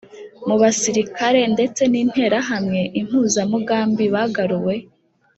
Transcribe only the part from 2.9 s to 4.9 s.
Impuzamugambi bagaruwe